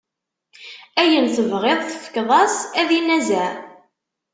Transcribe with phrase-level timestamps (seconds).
[1.01, 3.51] Ayen tebɣiḍ tefkeḍ-as, ad inazeɛ.